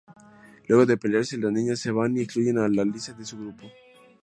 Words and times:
Luego 0.67 0.87
de 0.87 0.97
pelearse, 0.97 1.37
las 1.37 1.51
niñas 1.51 1.77
se 1.79 1.91
van 1.91 2.17
y 2.17 2.21
excluyen 2.21 2.57
a 2.57 2.67
Lisa 2.67 3.13
de 3.13 3.23
su 3.23 3.37
grupo. 3.37 3.69